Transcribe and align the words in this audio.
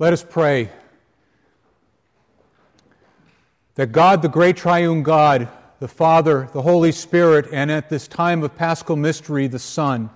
Let 0.00 0.12
us 0.12 0.24
pray 0.24 0.70
that 3.74 3.90
God, 3.90 4.22
the 4.22 4.28
great 4.28 4.56
triune 4.56 5.02
God, 5.02 5.48
the 5.80 5.88
Father, 5.88 6.48
the 6.52 6.62
Holy 6.62 6.92
Spirit, 6.92 7.48
and 7.52 7.68
at 7.68 7.88
this 7.88 8.06
time 8.06 8.44
of 8.44 8.56
paschal 8.56 8.94
mystery, 8.94 9.48
the 9.48 9.58
Son, 9.58 10.08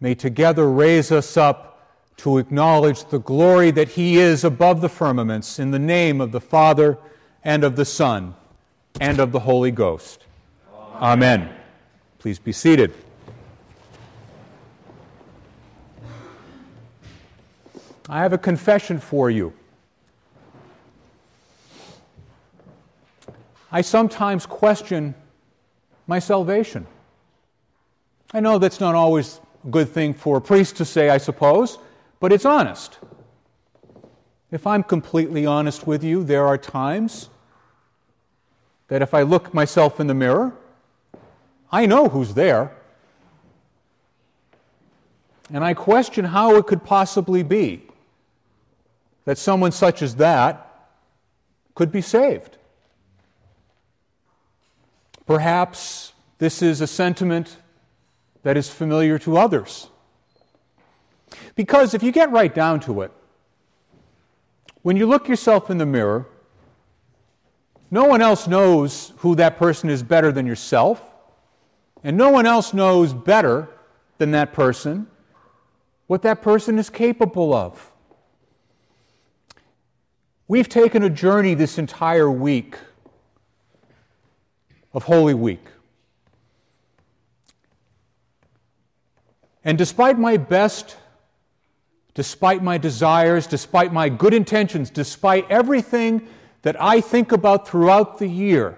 may 0.00 0.14
together 0.14 0.70
raise 0.70 1.12
us 1.12 1.36
up 1.36 1.68
to 2.16 2.38
acknowledge 2.38 3.04
the 3.04 3.18
glory 3.18 3.70
that 3.72 3.90
He 3.90 4.16
is 4.16 4.42
above 4.42 4.80
the 4.80 4.88
firmaments 4.88 5.58
in 5.58 5.70
the 5.70 5.78
name 5.78 6.22
of 6.22 6.32
the 6.32 6.40
Father 6.40 6.96
and 7.44 7.64
of 7.64 7.76
the 7.76 7.84
Son 7.84 8.34
and 9.02 9.20
of 9.20 9.32
the 9.32 9.40
Holy 9.40 9.70
Ghost. 9.70 10.24
Amen. 10.94 11.42
Amen. 11.42 11.56
Please 12.18 12.38
be 12.38 12.52
seated. 12.52 12.94
I 18.08 18.20
have 18.20 18.32
a 18.32 18.38
confession 18.38 18.98
for 18.98 19.30
you. 19.30 19.52
I 23.70 23.80
sometimes 23.80 24.44
question 24.44 25.14
my 26.06 26.18
salvation. 26.18 26.86
I 28.34 28.40
know 28.40 28.58
that's 28.58 28.80
not 28.80 28.94
always 28.94 29.40
a 29.64 29.68
good 29.68 29.88
thing 29.88 30.14
for 30.14 30.38
a 30.38 30.40
priest 30.40 30.76
to 30.76 30.84
say, 30.84 31.10
I 31.10 31.18
suppose, 31.18 31.78
but 32.18 32.32
it's 32.32 32.44
honest. 32.44 32.98
If 34.50 34.66
I'm 34.66 34.82
completely 34.82 35.46
honest 35.46 35.86
with 35.86 36.02
you, 36.04 36.24
there 36.24 36.46
are 36.46 36.58
times 36.58 37.30
that 38.88 39.00
if 39.00 39.14
I 39.14 39.22
look 39.22 39.54
myself 39.54 40.00
in 40.00 40.06
the 40.06 40.14
mirror, 40.14 40.52
I 41.70 41.86
know 41.86 42.08
who's 42.08 42.34
there. 42.34 42.72
And 45.50 45.64
I 45.64 45.72
question 45.72 46.26
how 46.26 46.56
it 46.56 46.66
could 46.66 46.84
possibly 46.84 47.42
be 47.42 47.84
that 49.24 49.38
someone 49.38 49.72
such 49.72 50.02
as 50.02 50.16
that 50.16 50.68
could 51.74 51.92
be 51.92 52.00
saved. 52.00 52.58
Perhaps 55.26 56.12
this 56.38 56.62
is 56.62 56.80
a 56.80 56.86
sentiment 56.86 57.56
that 58.42 58.56
is 58.56 58.68
familiar 58.68 59.18
to 59.20 59.36
others. 59.36 59.88
Because 61.54 61.94
if 61.94 62.02
you 62.02 62.12
get 62.12 62.30
right 62.30 62.52
down 62.52 62.80
to 62.80 63.02
it, 63.02 63.12
when 64.82 64.96
you 64.96 65.06
look 65.06 65.28
yourself 65.28 65.70
in 65.70 65.78
the 65.78 65.86
mirror, 65.86 66.26
no 67.90 68.04
one 68.04 68.20
else 68.20 68.48
knows 68.48 69.12
who 69.18 69.34
that 69.36 69.58
person 69.58 69.88
is 69.88 70.02
better 70.02 70.32
than 70.32 70.46
yourself, 70.46 71.00
and 72.02 72.16
no 72.16 72.30
one 72.30 72.46
else 72.46 72.74
knows 72.74 73.14
better 73.14 73.68
than 74.18 74.32
that 74.32 74.52
person 74.52 75.06
what 76.08 76.22
that 76.22 76.42
person 76.42 76.78
is 76.78 76.90
capable 76.90 77.54
of. 77.54 77.91
We've 80.52 80.68
taken 80.68 81.02
a 81.02 81.08
journey 81.08 81.54
this 81.54 81.78
entire 81.78 82.30
week 82.30 82.76
of 84.92 85.04
Holy 85.04 85.32
Week. 85.32 85.64
And 89.64 89.78
despite 89.78 90.18
my 90.18 90.36
best, 90.36 90.98
despite 92.12 92.62
my 92.62 92.76
desires, 92.76 93.46
despite 93.46 93.94
my 93.94 94.10
good 94.10 94.34
intentions, 94.34 94.90
despite 94.90 95.50
everything 95.50 96.28
that 96.60 96.78
I 96.78 97.00
think 97.00 97.32
about 97.32 97.66
throughout 97.66 98.18
the 98.18 98.28
year 98.28 98.76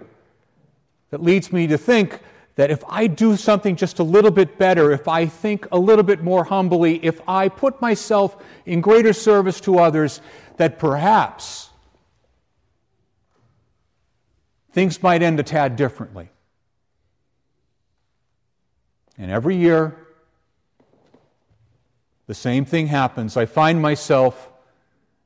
that 1.11 1.25
leads 1.25 1.53
me 1.53 1.66
to 1.66 1.77
think 1.77 2.20
that 2.55 2.70
if 2.70 2.84
I 2.88 3.09
do 3.09 3.36
something 3.36 3.75
just 3.75 3.98
a 3.98 4.05
little 4.05 4.31
bit 4.31 4.59
better, 4.59 4.92
if 4.92 5.09
I 5.09 5.27
think 5.27 5.66
a 5.72 5.78
little 5.78 6.05
bit 6.05 6.22
more 6.22 6.44
humbly, 6.44 7.05
if 7.05 7.20
I 7.27 7.48
put 7.48 7.81
myself 7.81 8.36
in 8.64 8.81
greater 8.81 9.12
service 9.12 9.61
to 9.62 9.81
others, 9.81 10.20
that 10.56 10.78
perhaps 10.78 11.70
things 14.72 15.02
might 15.02 15.22
end 15.22 15.38
a 15.38 15.42
tad 15.42 15.77
differently. 15.77 16.28
And 19.16 19.31
every 19.31 19.56
year, 19.56 19.97
the 22.26 22.34
same 22.34 22.64
thing 22.64 22.88
happens. 22.88 23.37
I 23.37 23.47
find 23.47 23.81
myself 23.81 24.50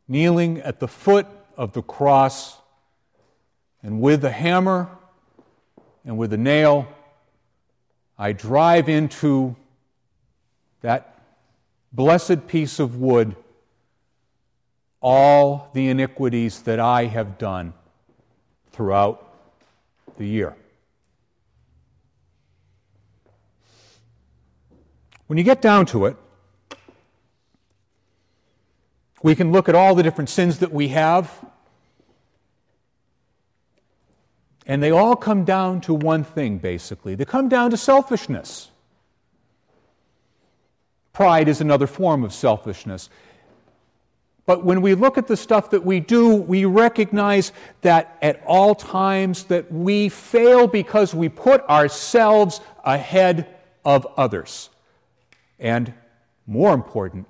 kneeling 0.07 0.61
at 0.61 0.81
the 0.81 0.89
foot 0.89 1.27
of 1.57 1.73
the 1.73 1.83
cross, 1.83 2.59
and 3.83 4.01
with 4.01 4.25
a 4.25 4.31
hammer 4.31 4.89
and 6.05 6.19
with 6.19 6.33
a 6.33 6.37
nail, 6.37 6.89
I 8.19 8.33
drive 8.33 8.89
into 8.89 9.57
that 10.81 11.23
blessed 11.93 12.47
piece 12.47 12.79
of 12.79 12.97
wood 12.97 13.37
all 15.01 15.71
the 15.75 15.89
iniquities 15.89 16.63
that 16.63 16.81
I 16.81 17.07
have 17.07 17.39
done 17.39 17.73
throughout 18.73 19.25
the 20.17 20.27
year. 20.27 20.57
When 25.27 25.37
you 25.37 25.45
get 25.45 25.61
down 25.61 25.87
to 25.87 26.07
it, 26.07 26.17
we 29.23 29.35
can 29.35 29.53
look 29.53 29.69
at 29.69 29.75
all 29.75 29.95
the 29.95 30.03
different 30.03 30.31
sins 30.31 30.61
that 30.61 30.73
we 30.73 30.89
have, 30.89 31.33
and 34.67 34.83
they 34.83 34.91
all 34.91 35.17
come 35.17 35.45
down 35.45 35.81
to 35.83 35.95
one 35.95 36.25
thing, 36.25 36.59
basically. 36.59 37.15
They 37.15 37.25
come 37.25 37.49
down 37.49 37.71
to 37.71 37.77
selfishness. 37.77 38.71
Pride 41.13 41.49
is 41.49 41.61
another 41.61 41.87
form 41.87 42.23
of 42.23 42.33
selfishness. 42.33 43.11
But 44.49 44.65
when 44.65 44.81
we 44.81 44.95
look 44.95 45.19
at 45.19 45.27
the 45.27 45.37
stuff 45.37 45.69
that 45.73 45.85
we 45.85 46.01
do, 46.01 46.35
we 46.35 46.65
recognize 46.65 47.53
that 47.83 48.17
at 48.23 48.43
all 48.47 48.75
times 48.75 49.45
that 49.45 49.71
we 49.71 50.09
fail 50.09 50.67
because 50.67 51.15
we 51.15 51.29
put 51.29 51.61
ourselves 51.69 52.63
ahead 52.83 53.55
of 53.85 54.07
others. 54.17 54.71
And 55.59 55.93
more 56.47 56.73
important, 56.73 57.27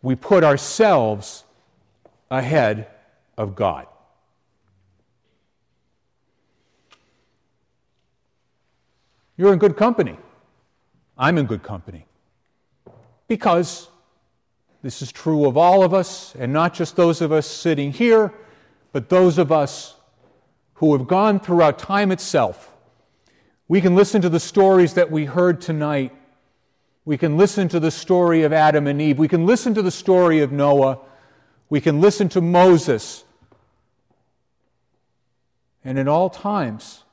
we 0.00 0.14
put 0.14 0.42
ourselves 0.42 1.44
ahead 2.30 2.88
of 3.36 3.54
God. 3.54 3.86
You're 9.36 9.52
in 9.52 9.58
good 9.58 9.76
company. 9.76 10.16
I'm 11.18 11.36
in 11.36 11.44
good 11.44 11.62
company. 11.62 12.06
Because 13.28 13.90
this 14.84 15.00
is 15.00 15.10
true 15.10 15.46
of 15.46 15.56
all 15.56 15.82
of 15.82 15.94
us, 15.94 16.34
and 16.38 16.52
not 16.52 16.74
just 16.74 16.94
those 16.94 17.22
of 17.22 17.32
us 17.32 17.46
sitting 17.46 17.90
here, 17.90 18.34
but 18.92 19.08
those 19.08 19.38
of 19.38 19.50
us 19.50 19.96
who 20.74 20.94
have 20.94 21.06
gone 21.06 21.40
throughout 21.40 21.78
time 21.78 22.12
itself. 22.12 22.76
We 23.66 23.80
can 23.80 23.94
listen 23.94 24.20
to 24.20 24.28
the 24.28 24.38
stories 24.38 24.92
that 24.92 25.10
we 25.10 25.24
heard 25.24 25.62
tonight. 25.62 26.12
We 27.06 27.16
can 27.16 27.38
listen 27.38 27.66
to 27.70 27.80
the 27.80 27.90
story 27.90 28.42
of 28.42 28.52
Adam 28.52 28.86
and 28.86 29.00
Eve. 29.00 29.18
We 29.18 29.26
can 29.26 29.46
listen 29.46 29.72
to 29.72 29.80
the 29.80 29.90
story 29.90 30.40
of 30.40 30.52
Noah. 30.52 30.98
We 31.70 31.80
can 31.80 32.02
listen 32.02 32.28
to 32.28 32.42
Moses. 32.42 33.24
And 35.82 35.98
in 35.98 36.08
all 36.08 36.28
times, 36.28 37.04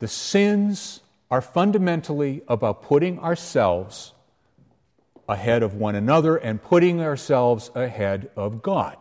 the 0.00 0.08
sins 0.08 0.98
are 1.30 1.40
fundamentally 1.40 2.42
about 2.48 2.82
putting 2.82 3.20
ourselves 3.20 4.14
ahead 5.28 5.62
of 5.62 5.74
one 5.74 5.94
another 5.94 6.36
and 6.36 6.62
putting 6.62 7.00
ourselves 7.00 7.70
ahead 7.74 8.30
of 8.36 8.62
God. 8.62 8.96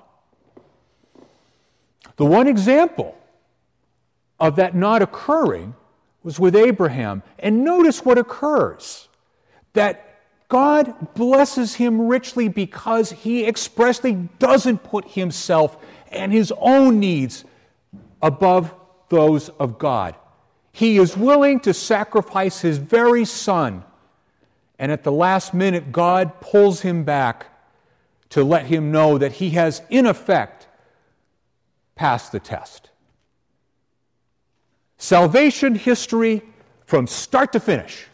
The 2.18 2.26
one 2.26 2.48
example 2.48 3.18
of 4.40 4.56
that 4.58 4.76
not 4.76 5.02
occurring 5.02 5.76
was 6.24 6.40
with 6.40 6.56
Abraham. 6.56 7.24
And 7.38 7.64
notice 7.64 8.04
what 8.04 8.18
occurs 8.18 9.08
that 9.74 10.20
God 10.48 11.14
blesses 11.14 11.76
him 11.76 12.08
richly 12.08 12.48
because 12.48 13.12
he 13.12 13.46
expressly 13.46 14.14
doesn't 14.40 14.84
put 14.84 15.08
himself 15.10 15.78
and 16.12 16.32
his 16.32 16.54
own 16.58 17.00
needs 17.00 17.46
above 18.22 18.74
those 19.10 19.50
of 19.50 19.78
God. 19.78 20.16
He 20.72 20.98
is 20.98 21.16
willing 21.16 21.60
to 21.62 21.74
sacrifice 21.74 22.62
his 22.62 22.78
very 22.78 23.26
son 23.26 23.84
and 24.78 24.92
at 24.92 25.04
the 25.04 25.12
last 25.12 25.54
minute, 25.54 25.92
God 25.92 26.42
pulls 26.42 26.82
him 26.82 27.04
back 27.04 27.48
to 28.30 28.44
let 28.44 28.66
him 28.66 28.92
know 28.92 29.18
that 29.18 29.34
he 29.34 29.52
has, 29.52 29.82
in 29.90 30.06
effect, 30.06 30.68
passed 31.96 32.32
the 32.32 32.40
test. 32.40 32.90
Salvation 34.98 35.76
history, 35.76 36.42
from 36.86 37.08
start 37.08 37.54
to 37.54 37.60
finish, 37.60 38.08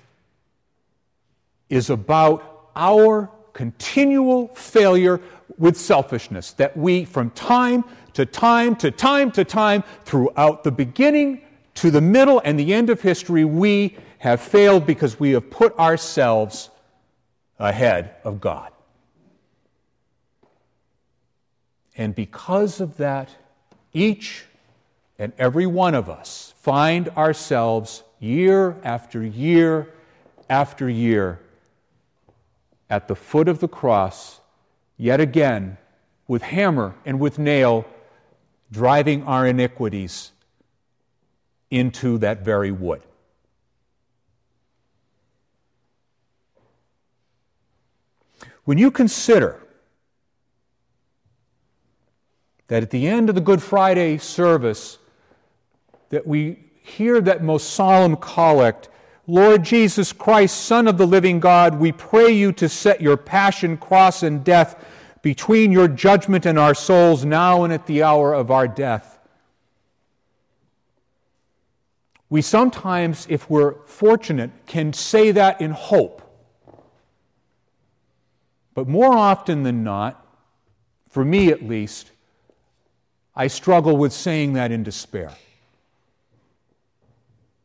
is 1.70 1.90
about 1.90 2.70
our 2.76 3.30
continual 3.54 4.48
failure 4.50 5.20
with 5.58 5.78
selfishness 5.78 6.52
that 6.54 6.76
we, 6.76 7.06
from 7.06 7.30
time 7.32 7.84
to 8.14 8.26
time 8.26 8.76
to 8.76 8.92
time 8.92 9.32
to 9.32 9.44
time, 9.44 9.84
throughout 10.06 10.64
the 10.64 10.72
beginning 10.72 11.42
to 11.76 11.90
the 11.90 12.02
middle 12.02 12.42
and 12.44 12.60
the 12.60 12.74
end 12.74 12.90
of 12.90 13.02
history, 13.02 13.46
we 13.46 13.98
have 14.22 14.40
failed 14.40 14.86
because 14.86 15.20
we 15.20 15.32
have 15.32 15.50
put 15.50 15.76
ourselves 15.80 16.70
ahead 17.58 18.14
of 18.24 18.40
God. 18.40 18.72
And 21.98 22.14
because 22.14 22.80
of 22.80 22.98
that, 22.98 23.30
each 23.94 24.46
and 25.18 25.34
every 25.40 25.66
one 25.66 25.96
of 25.96 26.08
us 26.08 26.54
find 26.58 27.10
ourselves 27.10 28.04
year 28.20 28.78
after 28.84 29.24
year 29.24 29.92
after 30.48 30.88
year 30.88 31.40
at 32.92 33.08
the 33.08 33.16
foot 33.16 33.48
of 33.48 33.60
the 33.60 33.68
cross, 33.68 34.40
yet 34.98 35.20
again, 35.20 35.78
with 36.28 36.44
hammer 36.44 36.94
and 37.08 37.20
with 37.20 37.40
nail, 37.40 37.88
driving 38.72 39.24
our 39.24 39.48
iniquities 39.48 40.32
into 41.72 42.20
that 42.20 42.46
very 42.46 42.70
wood. 42.70 43.02
When 48.64 48.78
you 48.78 48.92
consider 48.92 49.62
that 52.68 52.84
at 52.84 52.90
the 52.90 53.08
end 53.08 53.30
of 53.30 53.36
the 53.36 53.42
Good 53.42 53.62
Friday 53.62 54.18
service, 54.18 54.98
that 56.10 56.26
we 56.26 56.60
hear 56.82 57.20
that 57.22 57.44
most 57.44 57.72
solemn 57.72 58.16
collect, 58.16 58.90
Lord 59.28 59.64
Jesus 59.64 60.14
Christ, 60.14 60.58
Son 60.66 60.88
of 60.88 60.98
the 60.98 61.08
living 61.08 61.40
God, 61.40 61.80
we 61.80 61.92
pray 61.92 62.32
you 62.32 62.52
to 62.54 62.70
set 62.70 63.02
your 63.02 63.18
passion, 63.18 63.78
cross, 63.78 64.24
and 64.24 64.44
death 64.44 64.84
between 65.22 65.72
your 65.72 65.88
judgment 65.88 66.46
and 66.46 66.58
our 66.58 66.74
souls 66.74 67.24
now 67.26 67.64
and 67.64 67.72
at 67.72 67.86
the 67.88 68.04
hour 68.04 68.34
of 68.34 68.52
our 68.52 68.68
death. 68.68 69.20
We 72.30 72.42
sometimes, 72.42 73.28
if 73.30 73.50
we're 73.50 73.86
fortunate, 73.86 74.52
can 74.66 74.94
say 74.94 75.32
that 75.32 75.60
in 75.60 75.72
hope. 75.72 76.21
But 78.74 78.88
more 78.88 79.14
often 79.14 79.64
than 79.64 79.84
not, 79.84 80.26
for 81.10 81.26
me 81.26 81.50
at 81.50 81.64
least, 81.64 82.12
I 83.36 83.48
struggle 83.48 83.98
with 83.98 84.14
saying 84.14 84.54
that 84.54 84.72
in 84.72 84.84
despair. 84.84 85.34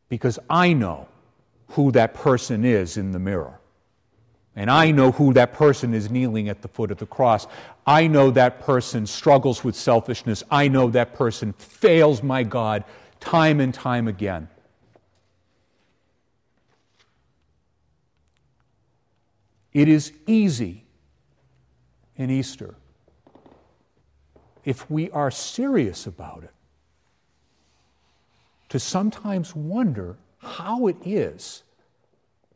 Because 0.09 0.39
I 0.49 0.73
know 0.73 1.07
who 1.69 1.91
that 1.91 2.13
person 2.13 2.65
is 2.65 2.97
in 2.97 3.11
the 3.11 3.19
mirror. 3.19 3.59
And 4.55 4.71
I 4.71 4.91
know 4.91 5.11
who 5.11 5.33
that 5.33 5.53
person 5.53 5.93
is 5.93 6.09
kneeling 6.09 6.49
at 6.49 6.61
the 6.61 6.67
foot 6.67 6.89
of 6.89 6.97
the 6.97 7.05
cross. 7.05 7.45
I 7.85 8.07
know 8.07 8.31
that 8.31 8.61
person 8.61 9.05
struggles 9.05 9.63
with 9.63 9.75
selfishness. 9.75 10.43
I 10.49 10.67
know 10.67 10.89
that 10.89 11.13
person 11.13 11.53
fails 11.53 12.23
my 12.23 12.43
God 12.43 12.83
time 13.19 13.59
and 13.59 13.73
time 13.73 14.07
again. 14.07 14.49
It 19.73 19.87
is 19.87 20.11
easy 20.25 20.86
in 22.17 22.29
Easter 22.29 22.75
if 24.67 24.91
we 24.91 25.09
are 25.11 25.31
serious 25.31 26.05
about 26.05 26.43
it, 26.43 26.51
to 28.67 28.77
sometimes 28.77 29.55
wonder 29.55 30.17
how 30.39 30.87
it 30.87 30.97
is 31.05 31.63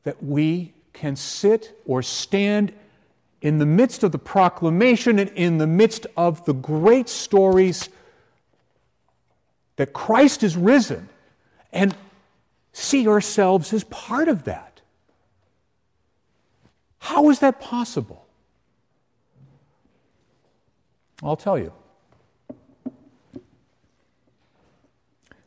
that 0.04 0.22
we 0.22 0.74
can 0.92 1.16
sit 1.16 1.80
or 1.86 2.04
stand 2.04 2.74
in 3.42 3.60
the 3.60 3.66
midst 3.66 4.04
of 4.04 4.12
the 4.12 4.19
proclamation 4.19 5.19
and 5.19 5.30
in 5.36 5.58
the 5.58 5.66
midst 5.66 6.06
of 6.18 6.44
the 6.44 6.54
great 6.54 7.07
stories 7.07 7.88
that 9.78 9.94
Christ 9.94 10.44
is 10.44 10.57
risen 10.57 11.07
and 11.72 11.96
see 12.74 13.07
ourselves 13.07 13.72
as 13.72 13.86
part 13.86 14.28
of 14.28 14.44
that. 14.44 14.81
How 17.00 17.30
is 17.30 17.40
that 17.40 17.62
possible? 17.62 18.20
I'll 21.23 21.35
tell 21.35 21.57
you. 21.57 21.73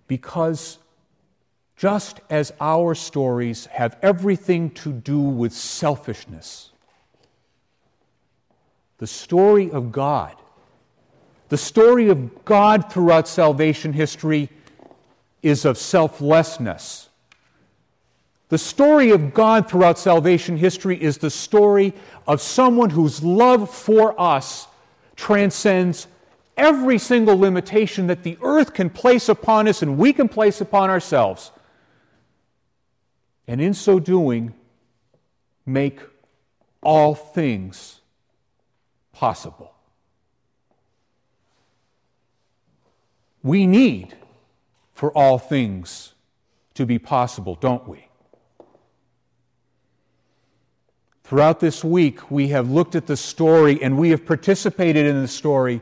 because 0.06 0.78
just 1.76 2.20
as 2.30 2.52
our 2.60 2.94
stories 2.94 3.66
have 3.66 3.96
everything 4.02 4.70
to 4.70 4.92
do 4.92 5.18
with 5.18 5.52
selfishness, 5.52 6.70
the 8.98 9.06
story 9.06 9.70
of 9.70 9.90
God, 9.90 10.36
the 11.48 11.58
story 11.58 12.08
of 12.08 12.44
God 12.44 12.92
throughout 12.92 13.28
salvation 13.28 13.92
history 13.92 14.50
is 15.42 15.64
of 15.64 15.76
selflessness. 15.76 17.08
The 18.48 18.58
story 18.58 19.10
of 19.10 19.34
God 19.34 19.68
throughout 19.68 19.98
salvation 19.98 20.56
history 20.56 21.02
is 21.02 21.18
the 21.18 21.30
story 21.30 21.92
of 22.26 22.40
someone 22.40 22.90
whose 22.90 23.22
love 23.22 23.68
for 23.68 24.18
us 24.20 24.68
transcends 25.16 26.06
every 26.56 26.98
single 26.98 27.38
limitation 27.38 28.06
that 28.06 28.22
the 28.22 28.38
earth 28.42 28.74
can 28.74 28.90
place 28.90 29.28
upon 29.28 29.68
us 29.68 29.82
and 29.82 29.98
we 29.98 30.12
can 30.12 30.28
place 30.28 30.60
upon 30.60 30.90
ourselves. 30.90 31.50
And 33.46 33.60
in 33.60 33.74
so 33.74 33.98
doing, 33.98 34.54
make 35.66 36.00
all 36.82 37.14
things 37.14 38.00
possible. 39.12 39.74
We 43.42 43.66
need 43.66 44.14
for 44.94 45.12
all 45.12 45.38
things 45.38 46.14
to 46.74 46.86
be 46.86 46.98
possible, 46.98 47.56
don't 47.56 47.86
we? 47.86 48.03
Throughout 51.24 51.58
this 51.58 51.82
week, 51.82 52.30
we 52.30 52.48
have 52.48 52.70
looked 52.70 52.94
at 52.94 53.06
the 53.06 53.16
story 53.16 53.82
and 53.82 53.96
we 53.96 54.10
have 54.10 54.26
participated 54.26 55.06
in 55.06 55.22
the 55.22 55.28
story 55.28 55.80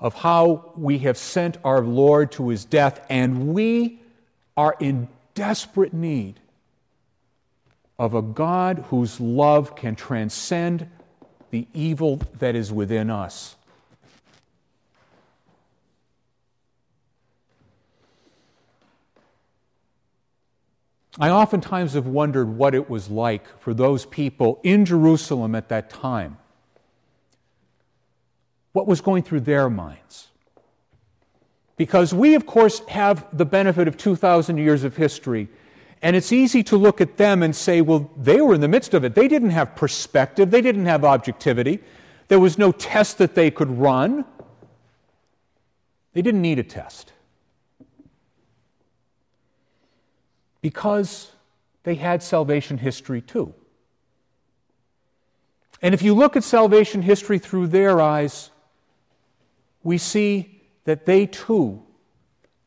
of 0.00 0.14
how 0.14 0.72
we 0.76 0.98
have 0.98 1.16
sent 1.16 1.56
our 1.62 1.80
Lord 1.80 2.32
to 2.32 2.48
his 2.48 2.64
death, 2.64 3.06
and 3.08 3.54
we 3.54 4.00
are 4.56 4.74
in 4.80 5.06
desperate 5.34 5.94
need 5.94 6.40
of 7.96 8.14
a 8.14 8.22
God 8.22 8.84
whose 8.88 9.20
love 9.20 9.76
can 9.76 9.94
transcend 9.94 10.88
the 11.50 11.68
evil 11.72 12.20
that 12.40 12.56
is 12.56 12.72
within 12.72 13.08
us. 13.08 13.54
I 21.18 21.30
oftentimes 21.30 21.92
have 21.92 22.06
wondered 22.06 22.48
what 22.48 22.74
it 22.74 22.88
was 22.88 23.10
like 23.10 23.58
for 23.58 23.74
those 23.74 24.06
people 24.06 24.60
in 24.62 24.84
Jerusalem 24.84 25.54
at 25.54 25.68
that 25.68 25.90
time 25.90 26.38
what 28.72 28.86
was 28.86 29.00
going 29.00 29.22
through 29.22 29.40
their 29.40 29.68
minds. 29.68 30.28
Because 31.76 32.14
we, 32.14 32.34
of 32.34 32.46
course, 32.46 32.80
have 32.88 33.26
the 33.36 33.44
benefit 33.44 33.88
of 33.88 33.96
2,000 33.96 34.56
years 34.56 34.84
of 34.84 34.96
history, 34.96 35.48
and 36.00 36.16
it's 36.16 36.32
easy 36.32 36.62
to 36.64 36.76
look 36.76 37.00
at 37.00 37.16
them 37.16 37.42
and 37.42 37.54
say, 37.54 37.80
well, 37.80 38.10
they 38.16 38.40
were 38.40 38.54
in 38.54 38.60
the 38.60 38.68
midst 38.68 38.94
of 38.94 39.04
it. 39.04 39.14
They 39.14 39.28
didn't 39.28 39.50
have 39.50 39.76
perspective, 39.76 40.50
they 40.50 40.62
didn't 40.62 40.86
have 40.86 41.04
objectivity, 41.04 41.80
there 42.28 42.40
was 42.40 42.56
no 42.56 42.72
test 42.72 43.18
that 43.18 43.34
they 43.34 43.50
could 43.50 43.70
run. 43.70 44.24
They 46.14 46.22
didn't 46.22 46.40
need 46.40 46.58
a 46.58 46.62
test. 46.62 47.12
Because 50.62 51.32
they 51.82 51.96
had 51.96 52.22
salvation 52.22 52.78
history 52.78 53.20
too. 53.20 53.54
And 55.82 55.92
if 55.92 56.02
you 56.02 56.14
look 56.14 56.36
at 56.36 56.44
salvation 56.44 57.02
history 57.02 57.38
through 57.38 57.66
their 57.66 58.00
eyes, 58.00 58.50
we 59.82 59.98
see 59.98 60.62
that 60.84 61.06
they 61.06 61.26
too 61.26 61.82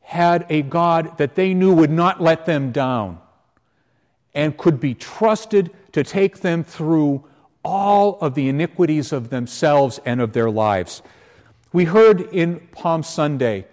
had 0.02 0.46
a 0.50 0.62
God 0.62 1.18
that 1.18 1.36
they 1.36 1.54
knew 1.54 1.74
would 1.74 1.90
not 1.90 2.22
let 2.22 2.46
them 2.46 2.72
down 2.72 3.20
and 4.34 4.58
could 4.58 4.80
be 4.80 4.94
trusted 4.94 5.72
to 5.94 6.04
take 6.04 6.42
them 6.42 6.64
through 6.64 7.24
all 7.64 8.20
of 8.20 8.36
the 8.36 8.50
iniquities 8.50 9.12
of 9.12 9.30
themselves 9.30 10.00
and 10.06 10.22
of 10.22 10.34
their 10.34 10.52
lives. 10.52 11.02
We 11.74 11.86
heard 11.86 12.22
in 12.22 12.60
Palm 12.74 13.02
Sunday 13.02 13.66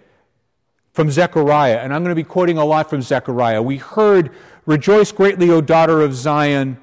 from 0.93 1.09
Zechariah, 1.09 1.79
and 1.79 1.93
I'm 1.93 2.03
going 2.03 2.15
to 2.15 2.21
be 2.21 2.27
quoting 2.27 2.57
a 2.57 2.65
lot 2.65 2.89
from 2.89 3.01
Zechariah. 3.01 3.61
We 3.61 3.77
heard, 3.77 4.31
Rejoice 4.65 5.11
greatly, 5.11 5.49
O 5.49 5.59
daughter 5.59 6.01
of 6.01 6.13
Zion. 6.13 6.77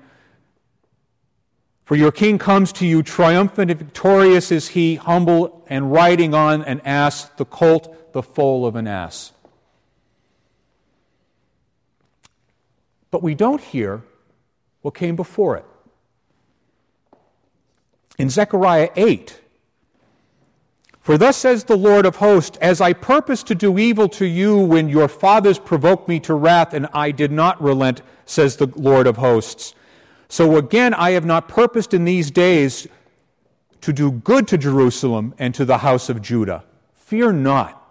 For 1.84 1.96
your 1.96 2.12
king 2.12 2.38
comes 2.38 2.72
to 2.74 2.86
you, 2.86 3.02
triumphant 3.02 3.70
and 3.70 3.78
victorious 3.78 4.52
is 4.52 4.68
he, 4.68 4.96
humble 4.96 5.64
and 5.68 5.90
riding 5.90 6.34
on 6.34 6.62
an 6.62 6.80
ass, 6.84 7.24
the 7.36 7.44
colt, 7.44 8.12
the 8.12 8.22
foal 8.22 8.66
of 8.66 8.76
an 8.76 8.86
ass. 8.86 9.32
But 13.10 13.22
we 13.22 13.34
don't 13.34 13.60
hear 13.60 14.02
what 14.82 14.94
came 14.94 15.16
before 15.16 15.56
it. 15.56 15.64
In 18.18 18.28
Zechariah 18.28 18.90
8, 18.94 19.40
for 21.10 21.18
thus 21.18 21.38
says 21.38 21.64
the 21.64 21.76
Lord 21.76 22.06
of 22.06 22.14
hosts, 22.14 22.56
as 22.58 22.80
I 22.80 22.92
purposed 22.92 23.48
to 23.48 23.56
do 23.56 23.76
evil 23.78 24.08
to 24.10 24.24
you 24.24 24.56
when 24.56 24.88
your 24.88 25.08
fathers 25.08 25.58
provoked 25.58 26.06
me 26.06 26.20
to 26.20 26.34
wrath, 26.34 26.72
and 26.72 26.86
I 26.94 27.10
did 27.10 27.32
not 27.32 27.60
relent, 27.60 28.00
says 28.26 28.54
the 28.54 28.68
Lord 28.76 29.08
of 29.08 29.16
hosts. 29.16 29.74
So 30.28 30.56
again, 30.56 30.94
I 30.94 31.10
have 31.10 31.24
not 31.24 31.48
purposed 31.48 31.94
in 31.94 32.04
these 32.04 32.30
days 32.30 32.86
to 33.80 33.92
do 33.92 34.12
good 34.12 34.46
to 34.46 34.56
Jerusalem 34.56 35.34
and 35.36 35.52
to 35.56 35.64
the 35.64 35.78
house 35.78 36.10
of 36.10 36.22
Judah. 36.22 36.62
Fear 36.94 37.32
not. 37.32 37.82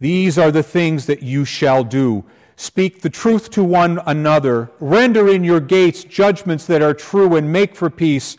These 0.00 0.38
are 0.38 0.50
the 0.50 0.62
things 0.62 1.04
that 1.04 1.22
you 1.22 1.44
shall 1.44 1.84
do. 1.84 2.24
Speak 2.56 3.02
the 3.02 3.10
truth 3.10 3.50
to 3.50 3.62
one 3.62 4.00
another. 4.06 4.70
Render 4.80 5.28
in 5.28 5.44
your 5.44 5.60
gates 5.60 6.02
judgments 6.02 6.64
that 6.64 6.80
are 6.80 6.94
true 6.94 7.36
and 7.36 7.52
make 7.52 7.76
for 7.76 7.90
peace. 7.90 8.38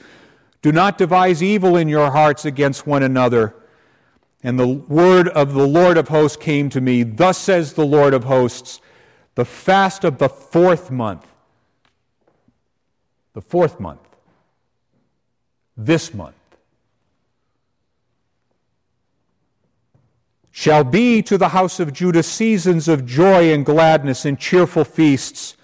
Do 0.66 0.72
not 0.72 0.98
devise 0.98 1.44
evil 1.44 1.78
in 1.78 1.88
your 1.90 2.10
hearts 2.10 2.44
against 2.44 2.88
one 2.88 3.04
another. 3.04 3.54
And 4.42 4.60
the 4.60 4.68
word 4.68 5.28
of 5.28 5.54
the 5.54 5.68
Lord 5.68 5.96
of 5.96 6.08
hosts 6.08 6.38
came 6.38 6.72
to 6.72 6.82
me. 6.82 7.04
Thus 7.04 7.38
says 7.38 7.74
the 7.74 7.86
Lord 7.86 8.16
of 8.16 8.24
hosts, 8.24 8.82
the 9.36 9.46
fast 9.46 10.04
of 10.04 10.18
the 10.18 10.28
fourth 10.28 10.90
month. 10.90 11.28
The 13.34 13.42
fourth 13.42 13.80
month. 13.80 14.00
This 15.78 16.16
month 16.16 16.34
shall 20.52 20.84
be 20.84 21.22
to 21.22 21.38
the 21.38 21.50
house 21.50 21.80
of 21.80 21.94
Judah 21.94 22.24
seasons 22.24 22.88
of 22.88 23.06
joy 23.06 23.54
and 23.54 23.64
gladness 23.64 24.26
and 24.26 24.40
cheerful 24.40 24.84
feasts. 24.84 25.58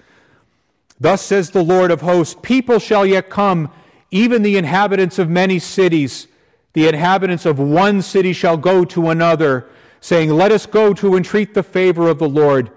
Thus 0.99 1.23
says 1.23 1.49
the 1.49 1.63
Lord 1.63 1.89
of 1.89 2.01
hosts 2.01 2.35
People 2.43 2.77
shall 2.77 3.03
yet 3.03 3.31
come, 3.31 3.71
even 4.11 4.43
the 4.43 4.57
inhabitants 4.57 5.17
of 5.17 5.29
many 5.29 5.57
cities. 5.57 6.27
The 6.73 6.87
inhabitants 6.87 7.45
of 7.45 7.59
one 7.59 8.01
city 8.01 8.33
shall 8.33 8.57
go 8.57 8.85
to 8.85 9.09
another, 9.09 9.67
saying, 10.01 10.29
Let 10.29 10.51
us 10.51 10.65
go 10.65 10.93
to 10.93 11.15
entreat 11.15 11.53
the 11.53 11.63
favor 11.63 12.07
of 12.07 12.19
the 12.19 12.29
Lord. 12.29 12.71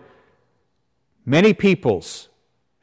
Many 1.26 1.53
peoples 1.53 2.29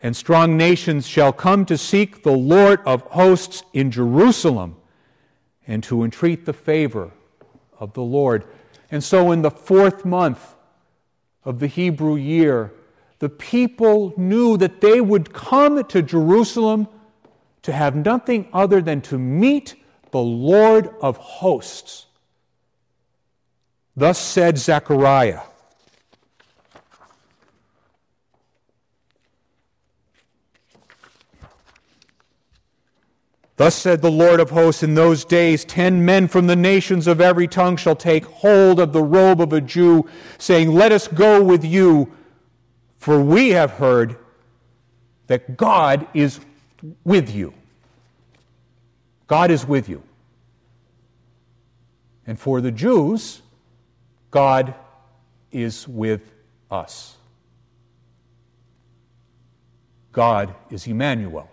and 0.01 0.15
strong 0.15 0.57
nations 0.57 1.07
shall 1.07 1.31
come 1.31 1.65
to 1.65 1.77
seek 1.77 2.23
the 2.23 2.31
Lord 2.31 2.81
of 2.85 3.01
hosts 3.03 3.63
in 3.71 3.91
Jerusalem 3.91 4.75
and 5.67 5.83
to 5.83 6.03
entreat 6.03 6.45
the 6.45 6.53
favor 6.53 7.11
of 7.79 7.93
the 7.93 8.01
Lord. 8.01 8.45
And 8.89 9.03
so, 9.03 9.31
in 9.31 9.41
the 9.41 9.51
fourth 9.51 10.03
month 10.03 10.55
of 11.45 11.59
the 11.59 11.67
Hebrew 11.67 12.15
year, 12.15 12.73
the 13.19 13.29
people 13.29 14.13
knew 14.17 14.57
that 14.57 14.81
they 14.81 14.99
would 14.99 15.31
come 15.31 15.83
to 15.83 16.01
Jerusalem 16.01 16.87
to 17.63 17.71
have 17.71 17.95
nothing 17.95 18.47
other 18.53 18.81
than 18.81 19.01
to 19.01 19.17
meet 19.17 19.75
the 20.11 20.19
Lord 20.19 20.89
of 21.01 21.17
hosts. 21.17 22.07
Thus 23.95 24.17
said 24.17 24.57
Zechariah 24.57 25.41
Thus 33.61 33.75
said 33.75 34.01
the 34.01 34.09
Lord 34.09 34.39
of 34.39 34.49
hosts, 34.49 34.81
in 34.81 34.95
those 34.95 35.23
days 35.23 35.63
ten 35.63 36.03
men 36.03 36.27
from 36.27 36.47
the 36.47 36.55
nations 36.55 37.05
of 37.05 37.21
every 37.21 37.47
tongue 37.47 37.77
shall 37.77 37.95
take 37.95 38.25
hold 38.25 38.79
of 38.79 38.91
the 38.91 39.03
robe 39.03 39.39
of 39.39 39.53
a 39.53 39.61
Jew, 39.61 40.09
saying, 40.39 40.71
Let 40.71 40.91
us 40.91 41.07
go 41.07 41.43
with 41.43 41.63
you, 41.63 42.11
for 42.97 43.21
we 43.21 43.49
have 43.49 43.73
heard 43.73 44.17
that 45.27 45.57
God 45.57 46.07
is 46.15 46.39
with 47.03 47.33
you. 47.33 47.53
God 49.27 49.51
is 49.51 49.65
with 49.65 49.87
you. 49.87 50.03
And 52.27 52.39
for 52.39 52.61
the 52.61 52.71
Jews, 52.71 53.41
God 54.29 54.73
is 55.51 55.87
with 55.87 56.31
us. 56.69 57.17
God 60.11 60.53
is 60.69 60.87
Emmanuel. 60.87 61.49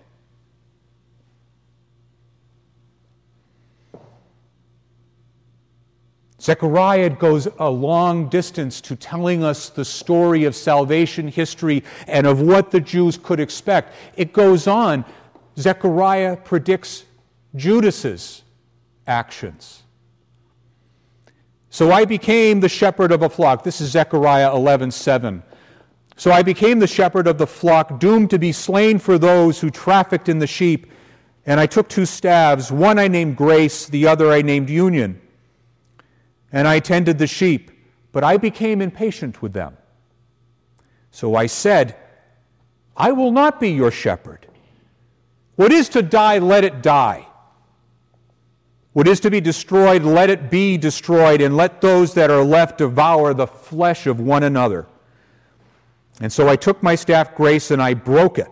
Zechariah 6.49 7.11
goes 7.11 7.47
a 7.59 7.69
long 7.69 8.31
distance 8.31 8.81
to 8.81 8.97
telling 8.97 9.45
us 9.45 9.69
the 9.69 9.85
story 9.85 10.45
of 10.45 10.57
salvation 10.57 11.29
history 11.29 11.85
and 12.07 12.27
of 12.27 12.41
what 12.41 12.71
the 12.71 12.81
Jews 12.81 13.19
could 13.23 13.39
expect. 13.39 13.95
It 14.17 14.33
goes 14.33 14.67
on. 14.67 15.05
Zechariah 15.59 16.39
predicts 16.39 17.05
Judas's 17.55 18.45
actions. 19.07 19.83
So 21.69 21.93
I 21.93 22.07
became 22.07 22.61
the 22.61 22.69
shepherd 22.71 23.13
of 23.13 23.21
a 23.21 23.29
flock. 23.29 23.63
This 23.63 23.83
is 23.83 23.91
Zechariah 23.91 24.51
11:7. 24.51 25.43
So 26.17 26.33
I 26.33 26.41
became 26.41 26.79
the 26.79 26.87
shepherd 26.87 27.27
of 27.27 27.37
the 27.37 27.47
flock, 27.47 28.01
doomed 28.01 28.31
to 28.31 28.39
be 28.39 28.53
slain 28.53 28.99
for 28.99 29.19
those 29.19 29.61
who 29.61 29.69
trafficked 29.69 30.31
in 30.31 30.39
the 30.39 30.47
sheep. 30.47 30.87
And 31.45 31.61
I 31.61 31.67
took 31.67 31.91
two 31.91 32.07
staves, 32.07 32.73
one 32.73 32.99
I 32.99 33.07
named 33.07 33.37
grace, 33.37 33.85
the 33.85 34.07
other 34.07 34.33
I 34.33 34.41
named 34.41 34.71
union 34.71 35.21
and 36.53 36.67
I 36.67 36.81
tended 36.81 37.19
the 37.19 37.27
sheep, 37.27 37.71
but 38.13 38.25
I 38.25 38.37
became 38.37 38.81
impatient 38.81 39.43
with 39.43 39.53
them. 39.53 39.77
So 41.11 41.35
I 41.35 41.47
said, 41.47 41.97
I 42.97 43.13
will 43.13 43.31
not 43.31 43.61
be 43.61 43.71
your 43.71 43.91
shepherd. 43.91 44.47
What 45.57 45.73
is 45.73 45.89
to 45.91 46.03
die, 46.03 46.39
let 46.39 46.65
it 46.65 46.83
die. 46.83 47.27
What 48.93 49.07
is 49.07 49.21
to 49.21 49.31
be 49.31 49.41
destroyed, 49.41 50.03
let 50.03 50.31
it 50.31 50.51
be 50.51 50.77
destroyed, 50.77 51.41
and 51.41 51.57
let 51.57 51.81
those 51.81 52.15
that 52.15 52.31
are 52.31 52.45
left 52.45 52.79
devour 52.79 53.35
the 53.35 53.47
flesh 53.47 54.07
of 54.07 54.19
one 54.19 54.43
another. 54.43 54.87
And 56.21 56.33
so 56.33 56.49
I 56.49 56.57
took 56.57 56.83
my 56.83 56.95
staff 56.95 57.35
grace 57.35 57.71
and 57.71 57.81
I 57.81 57.95
broke 57.95 58.39
it, 58.39 58.49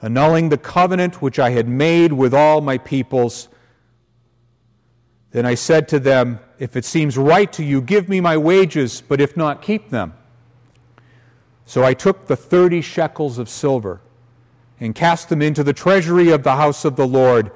annulling 0.00 0.48
the 0.48 0.58
covenant 0.58 1.20
which 1.20 1.38
I 1.38 1.50
had 1.50 1.68
made 1.68 2.12
with 2.12 2.32
all 2.32 2.60
my 2.60 2.78
peoples. 2.78 3.48
Then 5.34 5.46
I 5.46 5.56
said 5.56 5.88
to 5.88 5.98
them, 5.98 6.38
if 6.60 6.76
it 6.76 6.84
seems 6.84 7.18
right 7.18 7.52
to 7.54 7.64
you, 7.64 7.80
give 7.80 8.08
me 8.08 8.20
my 8.20 8.36
wages, 8.36 9.00
but 9.00 9.20
if 9.20 9.36
not, 9.36 9.62
keep 9.62 9.90
them. 9.90 10.14
So 11.66 11.82
I 11.82 11.92
took 11.92 12.28
the 12.28 12.36
thirty 12.36 12.80
shekels 12.80 13.36
of 13.36 13.48
silver 13.48 14.00
and 14.78 14.94
cast 14.94 15.30
them 15.30 15.42
into 15.42 15.64
the 15.64 15.72
treasury 15.72 16.30
of 16.30 16.44
the 16.44 16.54
house 16.54 16.84
of 16.84 16.94
the 16.94 17.06
Lord. 17.06 17.50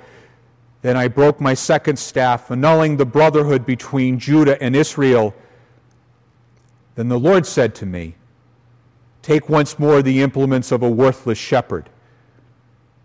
Then 0.83 0.97
I 0.97 1.07
broke 1.07 1.41
my 1.41 1.55
second 1.55 2.01
staff, 2.01 2.51
annulling 2.51 2.97
the 2.97 3.07
brotherhood 3.07 3.65
between 3.65 4.19
Judah 4.19 4.61
and 4.61 4.75
Israel. 4.75 5.33
Then 6.97 7.09
the 7.09 7.19
Lord 7.21 7.47
said 7.47 7.77
to 7.77 7.87
me, 7.87 8.17
Take 9.23 9.49
once 9.49 9.79
more 9.79 10.03
the 10.03 10.21
implements 10.21 10.73
of 10.73 10.83
a 10.83 10.91
worthless 10.91 11.39
shepherd. 11.39 11.91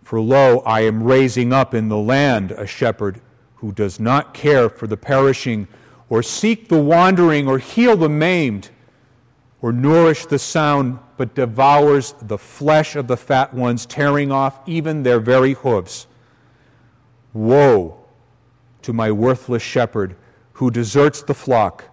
For 0.01 0.19
lo, 0.19 0.63
I 0.65 0.81
am 0.81 1.03
raising 1.03 1.53
up 1.53 1.75
in 1.75 1.89
the 1.89 1.97
land 1.97 2.49
a 2.53 2.65
shepherd 2.65 3.21
who 3.63 3.71
does 3.71 3.97
not 3.97 4.33
care 4.33 4.67
for 4.67 4.87
the 4.87 4.97
perishing 4.97 5.69
or 6.09 6.21
seek 6.21 6.67
the 6.67 6.77
wandering, 6.77 7.47
or 7.47 7.59
heal 7.59 7.95
the 7.95 8.09
maimed, 8.09 8.69
or 9.61 9.71
nourish 9.71 10.25
the 10.25 10.37
sound, 10.37 10.99
but 11.15 11.33
devours 11.33 12.13
the 12.21 12.37
flesh 12.37 12.97
of 12.97 13.07
the 13.07 13.15
fat 13.15 13.53
ones, 13.53 13.85
tearing 13.85 14.33
off 14.33 14.59
even 14.67 15.03
their 15.03 15.21
very 15.21 15.53
hooves. 15.53 16.07
Woe 17.31 18.05
to 18.81 18.91
my 18.91 19.09
worthless 19.09 19.63
shepherd 19.63 20.17
who 20.51 20.69
deserts 20.69 21.23
the 21.23 21.33
flock. 21.33 21.85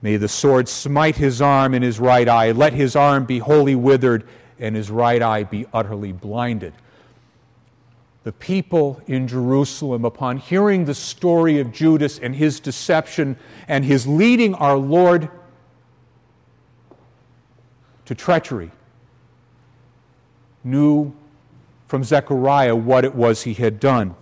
May 0.00 0.16
the 0.16 0.26
sword 0.26 0.70
smite 0.70 1.16
his 1.16 1.42
arm 1.42 1.74
and 1.74 1.84
his 1.84 2.00
right 2.00 2.26
eye. 2.26 2.52
Let 2.52 2.72
his 2.72 2.96
arm 2.96 3.26
be 3.26 3.40
wholly 3.40 3.74
withered 3.74 4.26
and 4.58 4.74
his 4.74 4.90
right 4.90 5.20
eye 5.20 5.44
be 5.44 5.66
utterly 5.74 6.12
blinded 6.12 6.72
the 8.30 8.34
people 8.34 9.02
in 9.08 9.26
Jerusalem, 9.26 10.04
upon 10.04 10.36
hearing 10.36 10.84
the 10.84 10.94
story 10.94 11.58
of 11.58 11.72
Judas 11.72 12.16
and 12.20 12.32
his 12.32 12.60
deception 12.60 13.36
and 13.66 13.84
his 13.84 14.06
leading 14.06 14.54
our 14.54 14.76
Lord 14.76 15.28
to 18.04 18.14
treachery, 18.14 18.70
knew 20.62 21.12
from 21.88 22.04
Zechariah 22.04 22.76
what 22.76 23.04
it 23.04 23.16
was 23.16 23.42
he 23.42 23.54
had 23.54 23.80
done. 23.80 24.14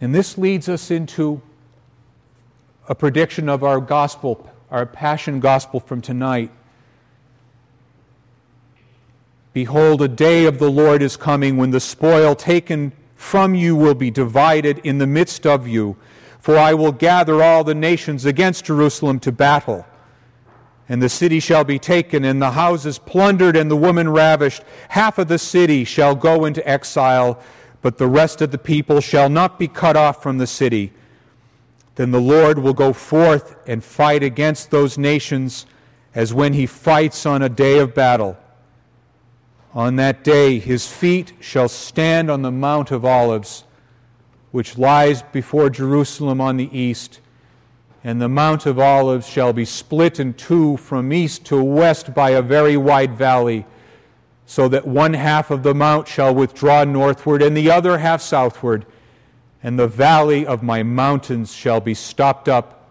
And 0.00 0.14
this 0.14 0.38
leads 0.38 0.68
us 0.68 0.88
into 0.92 1.42
a 2.88 2.94
prediction 2.94 3.48
of 3.48 3.64
our 3.64 3.80
gospel, 3.80 4.48
our 4.70 4.86
passion 4.86 5.40
gospel 5.40 5.80
from 5.80 6.00
tonight. 6.00 6.52
Behold, 9.56 10.02
a 10.02 10.08
day 10.08 10.44
of 10.44 10.58
the 10.58 10.70
Lord 10.70 11.00
is 11.00 11.16
coming 11.16 11.56
when 11.56 11.70
the 11.70 11.80
spoil 11.80 12.34
taken 12.34 12.92
from 13.14 13.54
you 13.54 13.74
will 13.74 13.94
be 13.94 14.10
divided 14.10 14.82
in 14.84 14.98
the 14.98 15.06
midst 15.06 15.46
of 15.46 15.66
you. 15.66 15.96
For 16.38 16.58
I 16.58 16.74
will 16.74 16.92
gather 16.92 17.42
all 17.42 17.64
the 17.64 17.74
nations 17.74 18.26
against 18.26 18.66
Jerusalem 18.66 19.18
to 19.20 19.32
battle. 19.32 19.86
And 20.90 21.00
the 21.00 21.08
city 21.08 21.40
shall 21.40 21.64
be 21.64 21.78
taken, 21.78 22.22
and 22.22 22.42
the 22.42 22.50
houses 22.50 22.98
plundered, 22.98 23.56
and 23.56 23.70
the 23.70 23.78
woman 23.78 24.10
ravished. 24.10 24.62
Half 24.90 25.16
of 25.16 25.28
the 25.28 25.38
city 25.38 25.84
shall 25.84 26.14
go 26.14 26.44
into 26.44 26.68
exile, 26.68 27.40
but 27.80 27.96
the 27.96 28.08
rest 28.08 28.42
of 28.42 28.50
the 28.50 28.58
people 28.58 29.00
shall 29.00 29.30
not 29.30 29.58
be 29.58 29.68
cut 29.68 29.96
off 29.96 30.22
from 30.22 30.36
the 30.36 30.46
city. 30.46 30.92
Then 31.94 32.10
the 32.10 32.20
Lord 32.20 32.58
will 32.58 32.74
go 32.74 32.92
forth 32.92 33.56
and 33.66 33.82
fight 33.82 34.22
against 34.22 34.70
those 34.70 34.98
nations 34.98 35.64
as 36.14 36.34
when 36.34 36.52
he 36.52 36.66
fights 36.66 37.24
on 37.24 37.40
a 37.40 37.48
day 37.48 37.78
of 37.78 37.94
battle 37.94 38.36
On 39.76 39.96
that 39.96 40.24
day 40.24 40.58
his 40.58 40.86
feet 40.86 41.34
shall 41.38 41.68
stand 41.68 42.30
on 42.30 42.40
the 42.40 42.50
Mount 42.50 42.90
of 42.90 43.04
Olives, 43.04 43.64
which 44.50 44.78
lies 44.78 45.20
before 45.20 45.68
Jerusalem 45.68 46.40
on 46.40 46.56
the 46.56 46.74
east, 46.76 47.20
and 48.02 48.18
the 48.18 48.26
Mount 48.26 48.64
of 48.64 48.78
Olives 48.78 49.28
shall 49.28 49.52
be 49.52 49.66
split 49.66 50.18
in 50.18 50.32
two 50.32 50.78
from 50.78 51.12
east 51.12 51.44
to 51.46 51.62
west 51.62 52.14
by 52.14 52.30
a 52.30 52.40
very 52.40 52.78
wide 52.78 53.18
valley, 53.18 53.66
so 54.46 54.66
that 54.66 54.88
one 54.88 55.12
half 55.12 55.50
of 55.50 55.62
the 55.62 55.74
mount 55.74 56.08
shall 56.08 56.34
withdraw 56.34 56.82
northward 56.84 57.42
and 57.42 57.54
the 57.54 57.70
other 57.70 57.98
half 57.98 58.22
southward, 58.22 58.86
and 59.62 59.78
the 59.78 59.88
valley 59.88 60.46
of 60.46 60.62
my 60.62 60.82
mountains 60.82 61.52
shall 61.52 61.82
be 61.82 61.92
stopped 61.92 62.48
up, 62.48 62.88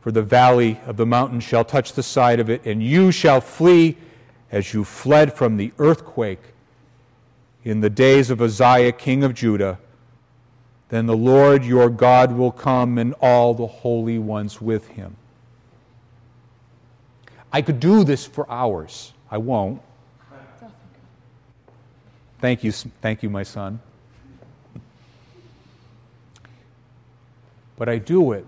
for 0.00 0.10
the 0.10 0.22
valley 0.22 0.80
of 0.84 0.96
the 0.96 1.06
mountain 1.06 1.38
shall 1.38 1.64
touch 1.64 1.92
the 1.92 2.02
side 2.02 2.40
of 2.40 2.50
it, 2.50 2.66
and 2.66 2.82
you 2.82 3.12
shall 3.12 3.40
flee 3.40 3.96
as 4.50 4.72
you 4.72 4.84
fled 4.84 5.32
from 5.32 5.56
the 5.56 5.72
earthquake 5.78 6.40
in 7.64 7.80
the 7.80 7.90
days 7.90 8.30
of 8.30 8.40
Uzziah, 8.40 8.92
king 8.92 9.22
of 9.22 9.34
Judah, 9.34 9.78
then 10.88 11.06
the 11.06 11.16
Lord 11.16 11.64
your 11.64 11.90
God 11.90 12.32
will 12.32 12.52
come 12.52 12.96
and 12.96 13.14
all 13.20 13.52
the 13.52 13.66
holy 13.66 14.18
ones 14.18 14.60
with 14.60 14.88
him. 14.88 15.16
I 17.52 17.62
could 17.62 17.80
do 17.80 18.04
this 18.04 18.26
for 18.26 18.50
hours. 18.50 19.12
I 19.30 19.38
won't. 19.38 19.82
Thank 22.40 22.62
you, 22.62 22.72
thank 22.72 23.22
you, 23.22 23.30
my 23.30 23.42
son. 23.42 23.80
But 27.76 27.88
I 27.88 27.98
do 27.98 28.32
it 28.32 28.46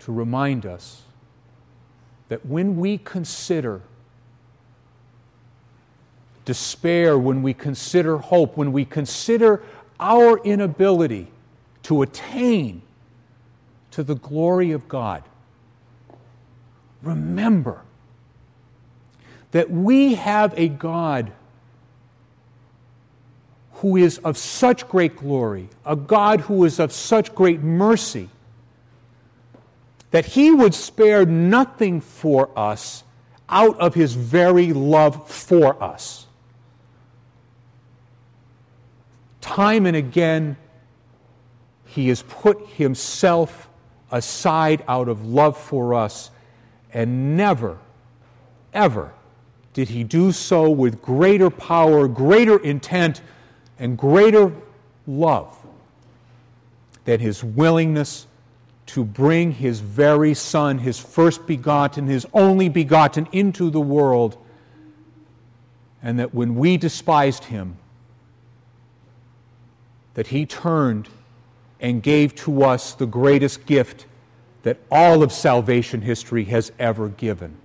to 0.00 0.12
remind 0.12 0.66
us 0.66 1.02
that 2.30 2.46
when 2.46 2.76
we 2.76 2.96
consider 2.96 3.82
despair, 6.44 7.18
when 7.18 7.42
we 7.42 7.52
consider 7.52 8.18
hope, 8.18 8.56
when 8.56 8.72
we 8.72 8.84
consider 8.84 9.60
our 9.98 10.38
inability 10.38 11.26
to 11.82 12.02
attain 12.02 12.82
to 13.90 14.04
the 14.04 14.14
glory 14.14 14.70
of 14.70 14.88
God, 14.88 15.24
remember 17.02 17.82
that 19.50 19.68
we 19.68 20.14
have 20.14 20.54
a 20.56 20.68
God 20.68 21.32
who 23.74 23.96
is 23.96 24.18
of 24.18 24.38
such 24.38 24.86
great 24.86 25.16
glory, 25.16 25.68
a 25.84 25.96
God 25.96 26.42
who 26.42 26.64
is 26.64 26.78
of 26.78 26.92
such 26.92 27.34
great 27.34 27.60
mercy 27.60 28.28
that 30.10 30.26
he 30.26 30.50
would 30.50 30.74
spare 30.74 31.24
nothing 31.24 32.00
for 32.00 32.50
us 32.58 33.04
out 33.48 33.78
of 33.78 33.94
his 33.94 34.14
very 34.14 34.72
love 34.72 35.28
for 35.28 35.80
us. 35.82 36.26
Time 39.40 39.86
and 39.86 39.96
again, 39.96 40.56
he 41.86 42.08
has 42.08 42.22
put 42.22 42.64
himself 42.68 43.68
aside 44.12 44.84
out 44.86 45.08
of 45.08 45.26
love 45.26 45.56
for 45.56 45.94
us, 45.94 46.30
and 46.92 47.36
never, 47.36 47.78
ever 48.72 49.12
did 49.72 49.88
he 49.88 50.04
do 50.04 50.32
so 50.32 50.68
with 50.68 51.00
greater 51.00 51.50
power, 51.50 52.08
greater 52.08 52.58
intent, 52.58 53.22
and 53.78 53.96
greater 53.96 54.52
love 55.06 55.56
than 57.04 57.20
his 57.20 57.42
willingness 57.42 58.26
to 58.92 59.04
bring 59.04 59.52
his 59.52 59.78
very 59.78 60.34
Son, 60.34 60.78
his 60.78 60.98
first 60.98 61.46
begotten, 61.46 62.08
his 62.08 62.26
only 62.34 62.68
begotten, 62.68 63.28
into 63.30 63.70
the 63.70 63.80
world. 63.80 64.36
And 66.02 66.18
that 66.18 66.34
when 66.34 66.56
we 66.56 66.76
despised 66.76 67.44
him, 67.44 67.76
that 70.14 70.26
he 70.26 70.44
turned 70.44 71.08
and 71.80 72.02
gave 72.02 72.34
to 72.34 72.64
us 72.64 72.94
the 72.94 73.06
greatest 73.06 73.64
gift 73.64 74.06
that 74.64 74.78
all 74.90 75.22
of 75.22 75.30
salvation 75.30 76.02
history 76.02 76.44
has 76.44 76.72
ever 76.78 77.08
given. 77.08 77.56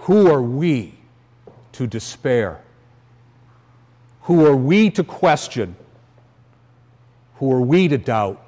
Who 0.00 0.30
are 0.30 0.42
we 0.42 0.94
to 1.72 1.86
despair? 1.86 2.60
Who 4.28 4.44
are 4.44 4.54
we 4.54 4.90
to 4.90 5.02
question? 5.02 5.74
Who 7.36 7.50
are 7.50 7.62
we 7.62 7.88
to 7.88 7.96
doubt 7.96 8.46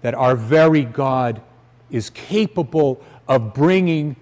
that 0.00 0.14
our 0.14 0.34
very 0.34 0.82
God 0.82 1.42
is 1.90 2.08
capable 2.08 3.04
of 3.28 3.52
bringing 3.52 4.16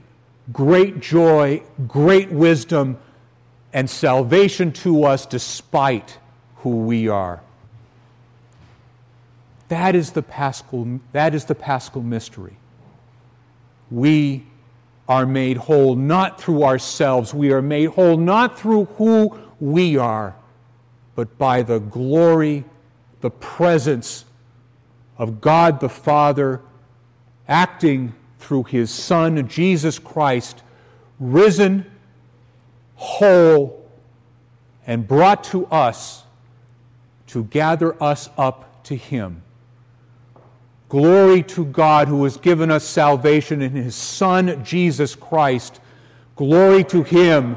great 0.53 0.99
joy, 0.99 1.63
great 1.87 2.33
wisdom, 2.33 2.99
and 3.73 3.89
salvation 3.89 4.73
to 4.73 5.05
us 5.05 5.25
despite 5.25 6.19
who 6.57 6.79
we 6.79 7.07
are? 7.07 7.41
That 9.69 9.95
is 9.95 10.11
the 10.11 10.23
paschal, 10.23 10.99
that 11.13 11.33
is 11.33 11.45
the 11.45 11.55
paschal 11.55 12.03
mystery. 12.03 12.57
We 13.89 14.47
are 15.09 15.27
made 15.27 15.59
whole 15.59 15.95
not 15.95 16.41
through 16.41 16.65
ourselves. 16.65 17.33
We 17.33 17.53
are 17.53 17.63
made 17.63 17.91
whole 17.91 18.17
not 18.17 18.59
through 18.59 18.87
who 18.97 19.39
we 19.61 19.97
are, 19.97 20.35
but 21.15 21.37
by 21.39 21.63
the 21.63 21.79
glory, 21.79 22.65
the 23.21 23.31
presence 23.31 24.25
of 25.19 25.41
God 25.41 25.81
the 25.81 25.89
Father 25.89 26.61
acting 27.47 28.15
through 28.39 28.65
his 28.65 28.91
Son, 28.91 29.47
Jesus 29.49 29.99
Christ, 29.99 30.63
risen, 31.19 31.85
whole, 32.95 33.89
and 34.87 35.07
brought 35.07 35.45
to 35.45 35.67
us 35.67 36.25
to 37.29 37.45
gather 37.45 38.03
us 38.03 38.31
up 38.39 38.83
to 38.85 38.97
him. 38.97 39.43
Glory 40.89 41.43
to 41.45 41.65
God 41.67 42.09
who 42.09 42.25
has 42.25 42.37
given 42.37 42.71
us 42.71 42.83
salvation 42.83 43.63
in 43.63 43.73
his 43.73 43.95
Son, 43.95 44.65
Jesus 44.65 45.15
Christ. 45.15 45.81
Glory 46.35 46.83
to 46.85 47.05
him 47.05 47.57